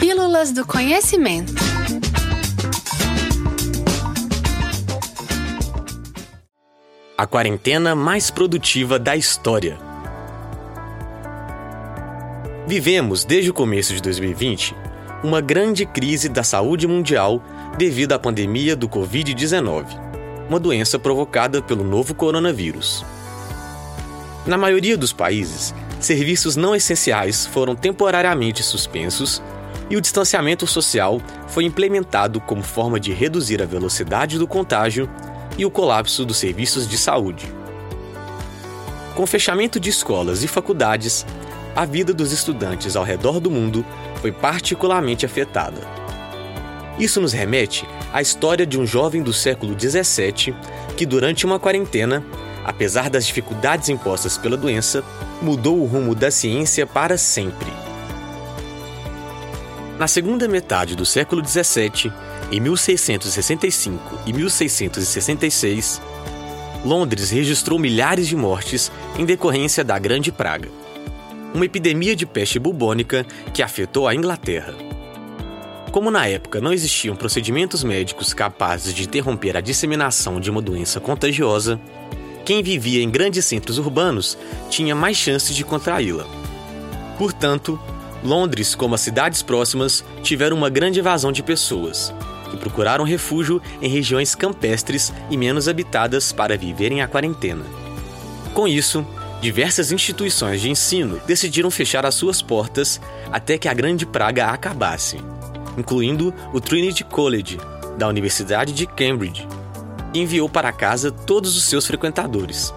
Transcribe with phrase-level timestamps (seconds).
[0.00, 1.52] Pílulas do Conhecimento.
[7.18, 9.78] A quarentena mais produtiva da história.
[12.66, 14.74] Vivemos, desde o começo de 2020,
[15.22, 17.44] uma grande crise da saúde mundial
[17.76, 19.84] devido à pandemia do Covid-19,
[20.48, 23.04] uma doença provocada pelo novo coronavírus.
[24.46, 29.42] Na maioria dos países, serviços não essenciais foram temporariamente suspensos
[29.90, 35.10] e o distanciamento social foi implementado como forma de reduzir a velocidade do contágio
[35.58, 37.52] e o colapso dos serviços de saúde.
[39.16, 41.26] Com o fechamento de escolas e faculdades,
[41.74, 43.84] a vida dos estudantes ao redor do mundo
[44.20, 45.80] foi particularmente afetada.
[46.98, 50.54] Isso nos remete à história de um jovem do século XVII
[50.96, 52.24] que, durante uma quarentena,
[52.64, 55.02] apesar das dificuldades impostas pela doença,
[55.42, 57.89] mudou o rumo da ciência para sempre.
[60.00, 62.10] Na segunda metade do século XVII,
[62.50, 66.00] em 1665 e 1666,
[66.82, 70.70] Londres registrou milhares de mortes em decorrência da Grande Praga,
[71.52, 74.74] uma epidemia de peste bubônica que afetou a Inglaterra.
[75.92, 80.98] Como na época não existiam procedimentos médicos capazes de interromper a disseminação de uma doença
[80.98, 81.78] contagiosa,
[82.46, 84.38] quem vivia em grandes centros urbanos
[84.70, 86.24] tinha mais chances de contraí-la.
[87.18, 87.78] Portanto,
[88.22, 92.12] Londres, como as cidades próximas, tiveram uma grande evasão de pessoas,
[92.50, 97.64] que procuraram refúgio em regiões campestres e menos habitadas para viverem a quarentena.
[98.52, 99.06] Com isso,
[99.40, 103.00] diversas instituições de ensino decidiram fechar as suas portas
[103.32, 105.18] até que a Grande Praga acabasse,
[105.78, 107.58] incluindo o Trinity College,
[107.96, 109.46] da Universidade de Cambridge,
[110.12, 112.74] e enviou para casa todos os seus frequentadores,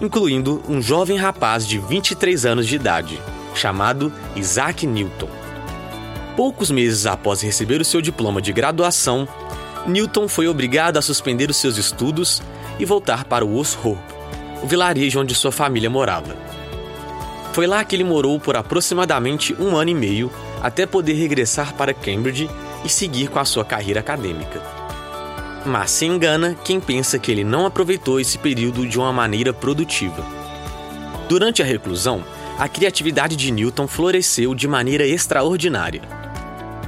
[0.00, 3.18] incluindo um jovem rapaz de 23 anos de idade,
[3.56, 5.28] chamado Isaac Newton.
[6.36, 9.26] Poucos meses após receber o seu diploma de graduação,
[9.86, 12.42] Newton foi obrigado a suspender os seus estudos
[12.78, 14.02] e voltar para Woolsthorpe,
[14.62, 16.36] o vilarejo onde sua família morava.
[17.52, 20.30] Foi lá que ele morou por aproximadamente um ano e meio
[20.62, 22.50] até poder regressar para Cambridge
[22.84, 24.60] e seguir com a sua carreira acadêmica.
[25.64, 30.22] Mas se engana quem pensa que ele não aproveitou esse período de uma maneira produtiva.
[31.28, 32.22] Durante a reclusão,
[32.58, 36.00] a criatividade de Newton floresceu de maneira extraordinária.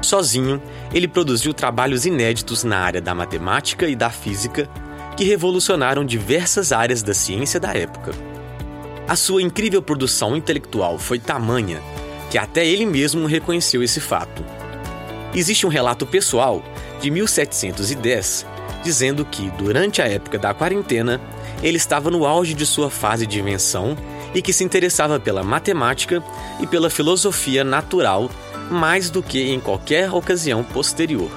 [0.00, 0.62] Sozinho,
[0.92, 4.68] ele produziu trabalhos inéditos na área da matemática e da física
[5.16, 8.12] que revolucionaram diversas áreas da ciência da época.
[9.06, 11.80] A sua incrível produção intelectual foi tamanha
[12.30, 14.44] que até ele mesmo reconheceu esse fato.
[15.34, 16.62] Existe um relato pessoal
[17.00, 18.46] de 1710
[18.82, 21.20] dizendo que, durante a época da quarentena,
[21.62, 23.96] ele estava no auge de sua fase de invenção
[24.34, 26.22] e que se interessava pela matemática
[26.60, 28.30] e pela filosofia natural
[28.70, 31.30] mais do que em qualquer ocasião posterior.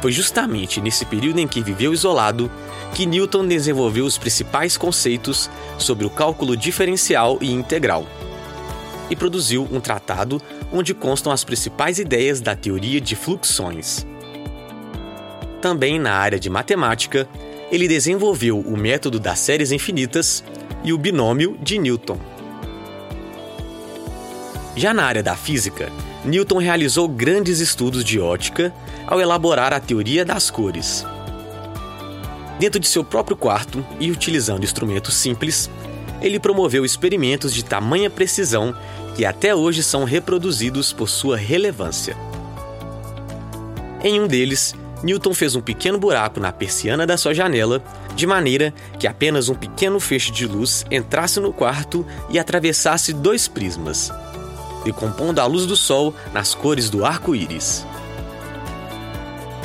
[0.00, 2.50] Foi justamente nesse período em que viveu isolado
[2.92, 8.06] que Newton desenvolveu os principais conceitos sobre o cálculo diferencial e integral
[9.08, 10.40] e produziu um tratado
[10.72, 14.06] onde constam as principais ideias da teoria de fluxões.
[15.60, 17.28] Também na área de matemática,
[17.70, 20.42] ele desenvolveu o método das séries infinitas
[20.84, 22.18] e o binômio de Newton.
[24.74, 25.90] Já na área da física,
[26.24, 28.72] Newton realizou grandes estudos de ótica
[29.06, 31.04] ao elaborar a teoria das cores.
[32.58, 35.68] Dentro de seu próprio quarto e utilizando instrumentos simples,
[36.20, 38.74] ele promoveu experimentos de tamanha precisão
[39.16, 42.16] que até hoje são reproduzidos por sua relevância.
[44.02, 47.82] Em um deles, Newton fez um pequeno buraco na persiana da sua janela,
[48.14, 53.48] de maneira que apenas um pequeno feixe de luz entrasse no quarto e atravessasse dois
[53.48, 54.12] prismas,
[54.84, 57.84] decompondo a luz do sol nas cores do arco-íris.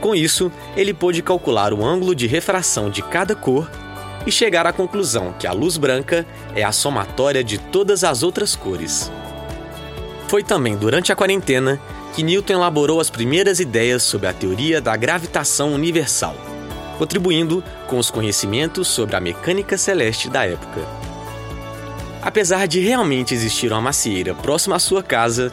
[0.00, 3.68] Com isso, ele pôde calcular o ângulo de refração de cada cor
[4.26, 6.24] e chegar à conclusão que a luz branca
[6.54, 9.10] é a somatória de todas as outras cores.
[10.28, 11.80] Foi também durante a quarentena
[12.14, 16.34] que Newton elaborou as primeiras ideias sobre a teoria da gravitação universal,
[16.98, 20.80] contribuindo com os conhecimentos sobre a mecânica celeste da época.
[22.22, 25.52] Apesar de realmente existir uma macieira próxima à sua casa,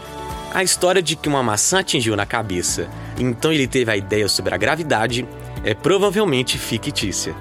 [0.54, 2.88] a história de que uma maçã atingiu na cabeça
[3.18, 5.28] e então ele teve a ideia sobre a gravidade
[5.64, 7.36] é provavelmente fictícia.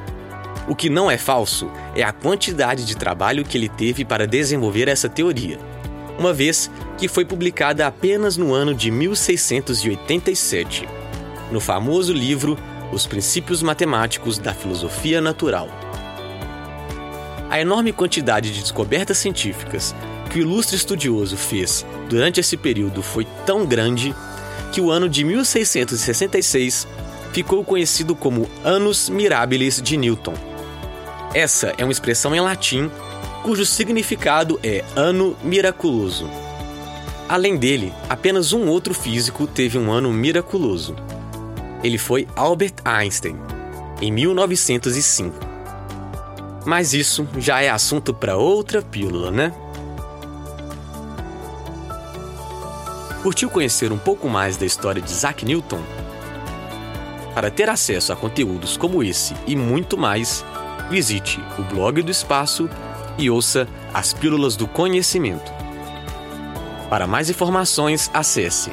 [0.67, 4.89] O que não é falso é a quantidade de trabalho que ele teve para desenvolver
[4.89, 5.59] essa teoria,
[6.19, 10.88] uma vez que foi publicada apenas no ano de 1687,
[11.50, 12.58] no famoso livro
[12.93, 15.69] Os Princípios Matemáticos da Filosofia Natural.
[17.50, 19.94] A enorme quantidade de descobertas científicas
[20.31, 24.14] que o ilustre estudioso fez durante esse período foi tão grande
[24.73, 26.88] que o ano de 1666
[27.32, 30.35] ficou conhecido como Annus Mirabilis de Newton.
[31.35, 32.91] Essa é uma expressão em latim
[33.43, 36.44] cujo significado é ano miraculoso.
[37.29, 40.94] Além dele, apenas um outro físico teve um ano miraculoso.
[41.82, 43.37] Ele foi Albert Einstein,
[44.00, 45.35] em 1905.
[46.67, 49.53] Mas isso já é assunto para outra pílula, né?
[53.23, 55.81] Curtiu conhecer um pouco mais da história de Isaac Newton?
[57.35, 60.44] Para ter acesso a conteúdos como esse e muito mais,
[60.91, 62.69] visite o blog do Espaço
[63.17, 65.64] e ouça as Pílulas do Conhecimento.
[66.89, 68.71] Para mais informações, acesse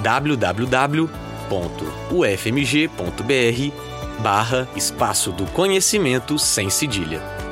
[0.00, 1.08] www.ufmg.br
[4.20, 7.47] barra Espaço do Conhecimento sem cedilha.